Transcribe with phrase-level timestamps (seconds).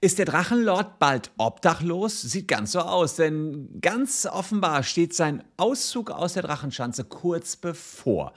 [0.00, 2.22] Ist der Drachenlord bald obdachlos?
[2.22, 8.32] Sieht ganz so aus, denn ganz offenbar steht sein Auszug aus der Drachenschanze kurz bevor.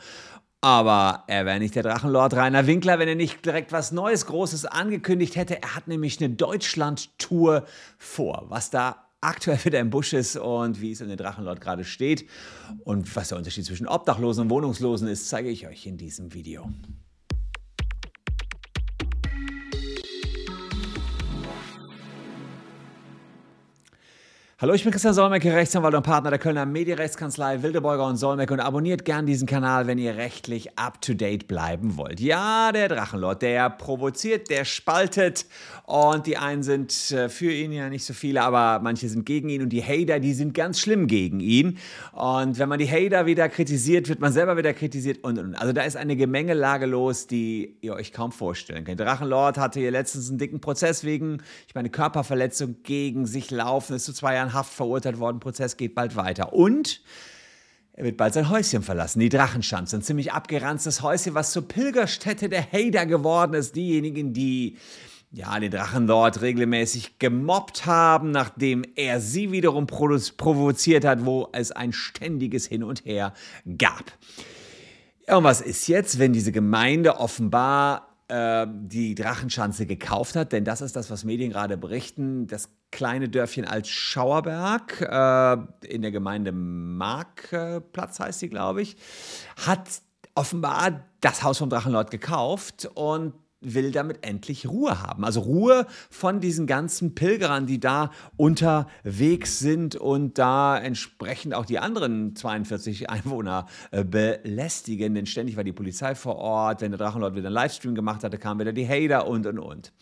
[0.61, 4.65] Aber er wäre nicht der Drachenlord Rainer Winkler, wenn er nicht direkt was Neues, Großes
[4.65, 5.61] angekündigt hätte.
[5.61, 7.65] Er hat nämlich eine Deutschland-Tour
[7.97, 8.45] vor.
[8.49, 12.27] Was da aktuell wieder im Busch ist und wie es in den Drachenlord gerade steht
[12.85, 16.67] und was der Unterschied zwischen Obdachlosen und Wohnungslosen ist, zeige ich euch in diesem Video.
[24.61, 28.59] Hallo, ich bin Christian Solmecke, Rechtsanwalt und Partner der Kölner Medienrechtskanzlei Wildeborger und Solmecke und
[28.59, 32.19] abonniert gern diesen Kanal, wenn ihr rechtlich up-to-date bleiben wollt.
[32.19, 35.47] Ja, der Drachenlord, der provoziert, der spaltet
[35.87, 39.49] und die einen sind äh, für ihn ja nicht so viele, aber manche sind gegen
[39.49, 41.79] ihn und die Hater, die sind ganz schlimm gegen ihn.
[42.11, 45.55] Und wenn man die Hater wieder kritisiert, wird man selber wieder kritisiert und, und.
[45.55, 48.99] Also da ist eine Gemengelage los, die ihr euch kaum vorstellen könnt.
[48.99, 54.05] Drachenlord hatte hier letztens einen dicken Prozess wegen, ich meine, Körperverletzung gegen sich laufen, ist
[54.05, 55.39] zu zwei Jahren Haft verurteilt worden.
[55.39, 56.53] Prozess geht bald weiter.
[56.53, 57.01] Und
[57.93, 59.97] er wird bald sein Häuschen verlassen, die Drachenschanze.
[59.97, 63.75] Ein ziemlich abgeranztes Häuschen, was zur Pilgerstätte der Hater geworden ist.
[63.75, 64.77] Diejenigen, die
[65.31, 71.71] ja, den Drachen dort regelmäßig gemobbt haben, nachdem er sie wiederum provoziert hat, wo es
[71.71, 73.33] ein ständiges Hin und Her
[73.77, 74.11] gab.
[75.27, 80.65] Ja, und was ist jetzt, wenn diese Gemeinde offenbar äh, die Drachenschanze gekauft hat, denn
[80.65, 82.47] das ist das, was Medien gerade berichten.
[82.47, 88.95] Das kleine Dörfchen als Schauerberg äh, in der Gemeinde Markplatz heißt sie, glaube ich,
[89.65, 89.87] hat
[90.35, 95.23] offenbar das Haus vom Drachenlord gekauft und will damit endlich Ruhe haben.
[95.23, 101.77] Also Ruhe von diesen ganzen Pilgerern, die da unterwegs sind und da entsprechend auch die
[101.77, 105.13] anderen 42 Einwohner äh, belästigen.
[105.13, 106.81] Denn ständig war die Polizei vor Ort.
[106.81, 109.93] Wenn der Drachenlord wieder einen Livestream gemacht hatte, kamen wieder die Hater und und und.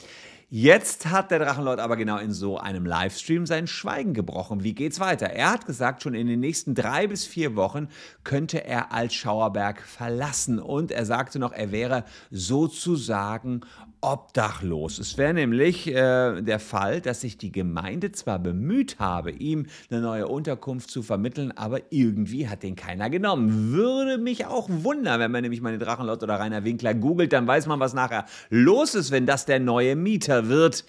[0.52, 4.64] Jetzt hat der Drachenlord aber genau in so einem Livestream sein Schweigen gebrochen.
[4.64, 5.28] Wie geht's weiter?
[5.28, 7.88] Er hat gesagt, schon in den nächsten drei bis vier Wochen
[8.23, 10.57] könnte er Altschauerberg verlassen.
[10.57, 13.62] Und er sagte noch, er wäre sozusagen
[14.01, 14.97] obdachlos.
[14.97, 20.02] Es wäre nämlich äh, der Fall, dass sich die Gemeinde zwar bemüht habe, ihm eine
[20.02, 23.72] neue Unterkunft zu vermitteln, aber irgendwie hat den keiner genommen.
[23.72, 27.68] Würde mich auch wundern, wenn man nämlich meine Drachenlord oder Rainer Winkler googelt, dann weiß
[27.68, 30.85] man, was nachher los ist, wenn das der neue Mieter wird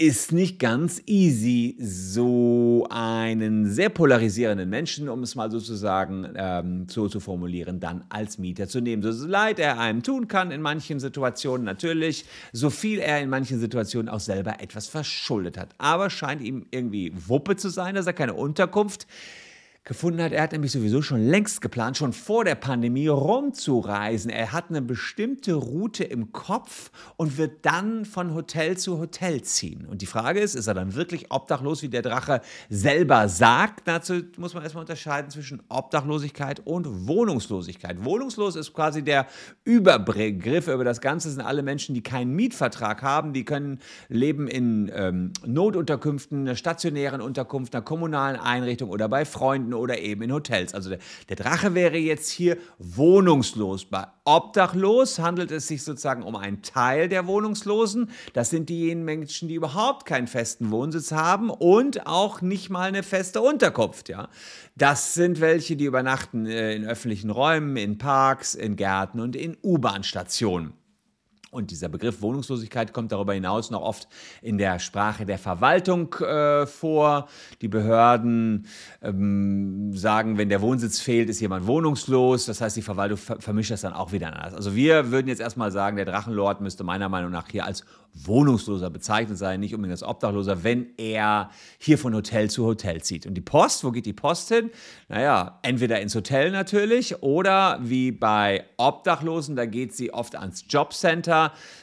[0.00, 7.08] ist nicht ganz easy, so einen sehr polarisierenden Menschen, um es mal sozusagen ähm, so
[7.08, 9.02] zu formulieren, dann als Mieter zu nehmen.
[9.02, 13.58] So leid er einem tun kann in manchen Situationen natürlich, so viel er in manchen
[13.58, 15.70] Situationen auch selber etwas verschuldet hat.
[15.78, 19.08] Aber scheint ihm irgendwie Wuppe zu sein, dass er keine Unterkunft
[19.84, 20.32] gefunden hat.
[20.32, 24.30] Er hat nämlich sowieso schon längst geplant, schon vor der Pandemie rumzureisen.
[24.30, 29.86] Er hat eine bestimmte Route im Kopf und wird dann von Hotel zu Hotel ziehen.
[29.86, 33.88] Und die Frage ist, ist er dann wirklich obdachlos, wie der Drache selber sagt?
[33.88, 38.04] Dazu muss man erstmal unterscheiden zwischen Obdachlosigkeit und Wohnungslosigkeit.
[38.04, 39.26] Wohnungslos ist quasi der
[39.64, 41.28] Überbegriff über das Ganze.
[41.28, 43.32] Das sind alle Menschen, die keinen Mietvertrag haben.
[43.32, 43.78] Die können
[44.08, 50.22] leben in ähm, Notunterkünften, einer stationären Unterkunft, einer kommunalen Einrichtung oder bei Freunden oder eben
[50.22, 50.74] in Hotels.
[50.74, 53.84] Also der, der Drache wäre jetzt hier wohnungslos.
[53.84, 58.10] Bei obdachlos handelt es sich sozusagen um einen Teil der Wohnungslosen.
[58.32, 63.02] Das sind diejenigen Menschen, die überhaupt keinen festen Wohnsitz haben und auch nicht mal eine
[63.02, 64.08] feste Unterkunft.
[64.08, 64.28] Ja?
[64.76, 69.56] Das sind welche, die übernachten äh, in öffentlichen Räumen, in Parks, in Gärten und in
[69.62, 70.74] U-Bahn-Stationen.
[71.50, 74.06] Und dieser Begriff Wohnungslosigkeit kommt darüber hinaus noch oft
[74.42, 77.28] in der Sprache der Verwaltung äh, vor.
[77.62, 78.66] Die Behörden
[79.00, 82.44] ähm, sagen, wenn der Wohnsitz fehlt, ist jemand wohnungslos.
[82.44, 84.52] Das heißt, die Verwaltung ver vermischt das dann auch wieder anders.
[84.52, 87.84] Also wir würden jetzt erstmal sagen, der Drachenlord müsste meiner Meinung nach hier als
[88.14, 93.26] Wohnungsloser bezeichnet sein, nicht unbedingt als Obdachloser, wenn er hier von Hotel zu Hotel zieht.
[93.26, 94.70] Und die Post, wo geht die Post hin?
[95.08, 101.37] Naja, entweder ins Hotel natürlich oder wie bei Obdachlosen, da geht sie oft ans Jobcenter,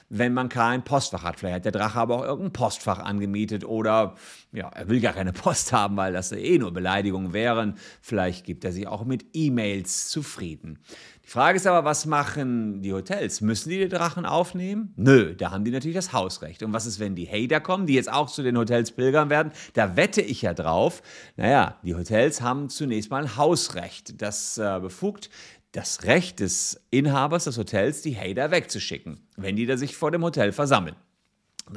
[0.09, 1.39] wenn man kein Postfach hat.
[1.39, 4.15] Vielleicht hat der Drache aber auch irgendein Postfach angemietet oder
[4.51, 7.75] ja, er will gar keine Post haben, weil das eh nur Beleidigungen wären.
[8.01, 10.79] Vielleicht gibt er sich auch mit E-Mails zufrieden.
[11.25, 13.41] Die Frage ist aber, was machen die Hotels?
[13.41, 14.93] Müssen die die Drachen aufnehmen?
[14.95, 16.61] Nö, da haben die natürlich das Hausrecht.
[16.61, 19.51] Und was ist, wenn die Hater kommen, die jetzt auch zu den Hotels pilgern werden?
[19.73, 21.01] Da wette ich ja drauf.
[21.35, 24.21] Naja, die Hotels haben zunächst mal Hausrecht.
[24.21, 25.31] Das äh, befugt
[25.71, 30.23] das Recht des Inhabers des Hotels, die Hater wegzuschicken, wenn die da sich vor dem
[30.23, 30.95] Hotel versammeln.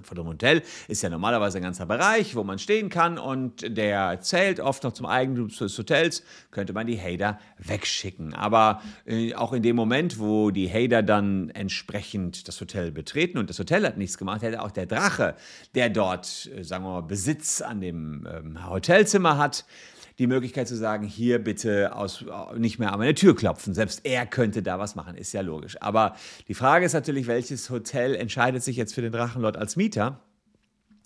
[0.02, 4.20] Vor dem Hotel ist ja normalerweise ein ganzer Bereich, wo man stehen kann und der
[4.20, 8.34] zählt oft noch zum Eigentum des Hotels, könnte man die Hater wegschicken.
[8.34, 13.48] Aber äh, auch in dem Moment, wo die Hater dann entsprechend das Hotel betreten und
[13.48, 15.36] das Hotel hat nichts gemacht, hätte auch der Drache,
[15.74, 19.64] der dort, äh, sagen wir mal, Besitz an dem ähm, Hotelzimmer hat,
[20.18, 22.24] die Möglichkeit zu sagen, hier bitte aus,
[22.56, 23.74] nicht mehr an meine Tür klopfen.
[23.74, 25.80] Selbst er könnte da was machen, ist ja logisch.
[25.80, 26.16] Aber
[26.48, 30.20] die Frage ist natürlich, welches Hotel entscheidet sich jetzt für den Drachenlord als Mieter?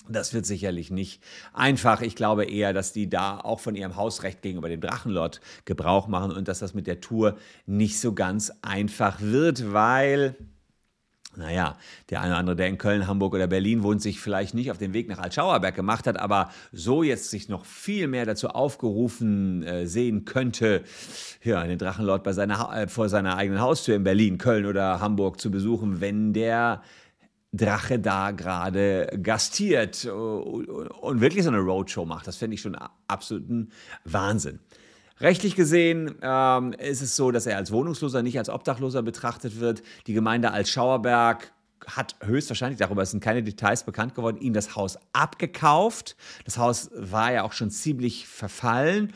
[0.09, 1.23] Das wird sicherlich nicht
[1.53, 2.00] einfach.
[2.00, 6.32] Ich glaube eher, dass die da auch von ihrem Hausrecht gegenüber dem Drachenlord Gebrauch machen
[6.32, 7.37] und dass das mit der Tour
[7.67, 10.37] nicht so ganz einfach wird, weil
[11.37, 11.76] naja,
[12.11, 14.79] der eine oder andere, der in Köln, Hamburg oder Berlin wohnt, sich vielleicht nicht auf
[14.79, 19.62] den Weg nach Altschauerberg gemacht hat, aber so jetzt sich noch viel mehr dazu aufgerufen
[19.62, 20.82] äh, sehen könnte,
[21.43, 25.40] ja, den Drachenlord bei seiner, äh, vor seiner eigenen Haustür in Berlin, Köln oder Hamburg
[25.40, 26.82] zu besuchen, wenn der
[27.52, 32.26] Drache da gerade gastiert und wirklich so eine Roadshow macht.
[32.26, 32.76] Das fände ich schon
[33.08, 33.70] absoluten
[34.05, 34.58] Wahnsinn.
[35.22, 39.84] Rechtlich gesehen ähm, ist es so, dass er als Wohnungsloser, nicht als Obdachloser betrachtet wird.
[40.08, 41.52] Die Gemeinde als Schauerberg
[41.86, 46.16] hat höchstwahrscheinlich, darüber sind keine Details bekannt geworden, ihm das Haus abgekauft.
[46.44, 49.12] Das Haus war ja auch schon ziemlich verfallen.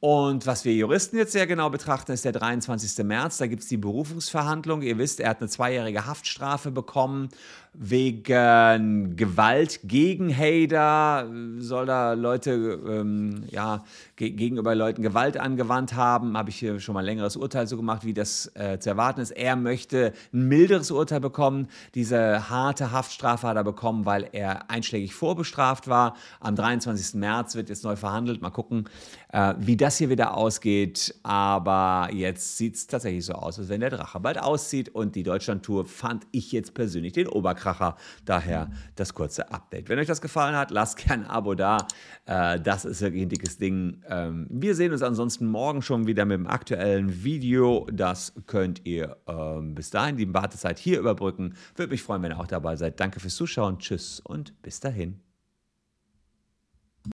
[0.00, 3.04] Und was wir Juristen jetzt sehr genau betrachten, ist der 23.
[3.04, 3.38] März.
[3.38, 4.82] Da gibt es die Berufungsverhandlung.
[4.82, 7.30] Ihr wisst, er hat eine zweijährige Haftstrafe bekommen
[7.74, 11.28] wegen Gewalt gegen Hader.
[11.58, 13.84] Soll da Leute, ähm, ja,
[14.16, 16.36] ge gegenüber Leuten Gewalt angewandt haben.
[16.36, 19.20] Habe ich hier schon mal ein längeres Urteil so gemacht, wie das äh, zu erwarten
[19.20, 19.30] ist.
[19.30, 21.68] Er möchte ein milderes Urteil bekommen.
[21.94, 26.16] Diese harte Haftstrafe hat er bekommen, weil er einschlägig vorbestraft war.
[26.40, 27.14] Am 23.
[27.14, 28.42] März wird jetzt neu verhandelt.
[28.42, 28.88] Mal gucken,
[29.32, 31.14] äh, wie das hier wieder ausgeht.
[31.22, 34.90] Aber jetzt sieht es tatsächlich so aus, als wenn der Drache bald auszieht.
[34.90, 37.96] Und die Deutschlandtour fand ich jetzt persönlich den Oberkracher.
[38.24, 39.88] Daher das kurze Update.
[39.88, 41.86] Wenn euch das gefallen hat, lasst gerne ein Abo da.
[42.26, 44.02] Äh, das ist wirklich ein dickes Ding.
[44.08, 47.86] Ähm, wir sehen uns ansonsten morgen schon wieder mit dem aktuellen Video.
[47.92, 51.54] Das könnt ihr ähm, bis dahin die Wartezeit hier überbrücken.
[51.76, 53.00] Würde mich freuen, wenn ihr auch dabei seid.
[53.00, 53.78] Danke fürs Zuschauen.
[53.78, 55.27] Tschüss und bis dahin.